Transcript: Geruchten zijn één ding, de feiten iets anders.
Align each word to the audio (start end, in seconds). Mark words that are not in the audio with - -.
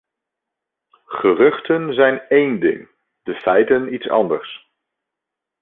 Geruchten 1.19 1.93
zijn 1.93 2.21
één 2.29 2.59
ding, 2.59 2.87
de 3.23 3.33
feiten 3.35 3.93
iets 3.93 4.09
anders. 4.09 4.69